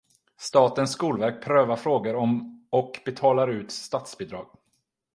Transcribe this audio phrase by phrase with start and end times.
[0.39, 4.47] Statens skolverk prövar frågor om och betalar ut statsbidrag.